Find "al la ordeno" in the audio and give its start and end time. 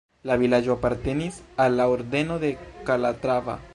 1.65-2.39